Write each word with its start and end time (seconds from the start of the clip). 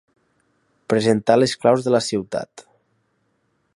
Presentar 0.93 1.35
les 1.39 1.53
claus 1.65 1.85
de 1.89 1.93
la 1.97 2.03
ciutat. 2.07 2.65